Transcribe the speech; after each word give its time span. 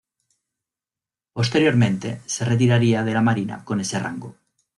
Posteriormente 1.31 2.23
se 2.25 2.43
retiraría 2.43 3.03
de 3.03 3.13
la 3.13 3.21
Marina 3.21 3.63
con 3.63 3.79
ese 3.81 3.99
rango. 3.99 4.35